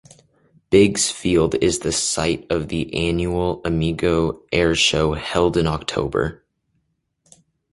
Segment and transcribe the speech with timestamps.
[0.71, 6.43] Biggs Field is the site of the annual "Amigo Airshow", held in October.